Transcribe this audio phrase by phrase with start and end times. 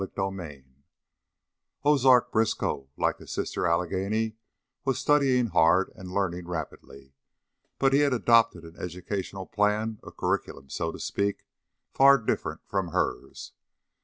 [0.03, 0.63] CHAPTER XX
[1.85, 4.33] Ozark Briskow, like his sister Allegheny,
[4.83, 7.13] was studying hard and learning rapidly,
[7.77, 11.45] but he had adopted an educational plan, a curriculum, so to speak,
[11.93, 13.53] far different from hers.